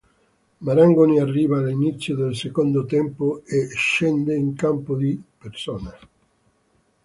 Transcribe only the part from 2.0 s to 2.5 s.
del